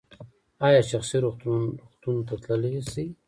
ایا 0.65 0.81
شخصي 0.91 1.17
روغتون 1.23 2.17
ته 2.27 2.33
تللی 2.43 2.73
شئ؟ 2.91 3.07